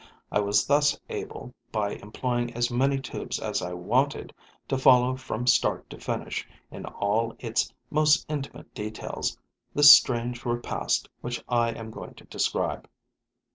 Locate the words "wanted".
3.73-4.33